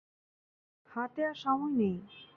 হাতে 0.91 1.21
আর 1.25 1.35
সময় 1.35 1.73
নেই। 1.73 1.97